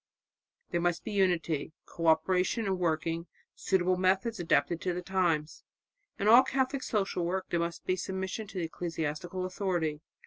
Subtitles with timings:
[0.71, 5.63] There must be unity, co operation in working, suitable methods adapted to the times.
[6.17, 10.01] In all Catholic social work there must be submission to ecclesiastical authority.